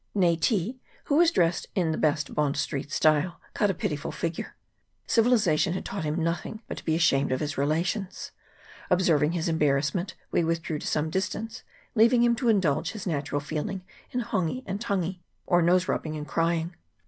[0.15, 4.55] Nayti, who was dressed in the best Bond street style, cut a pitiful figure;
[5.05, 8.31] civilization had taught him nothing but to be ashamed of his rela tions.
[8.89, 11.61] Observing his embarrassment, we withdrew to some distance,
[11.93, 16.27] leaving him to indulge his natural feeling in hongi and tangi, or nose rubbing and
[16.27, 16.75] crying.